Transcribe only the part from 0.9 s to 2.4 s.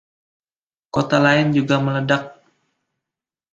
Kota lain juga meledak.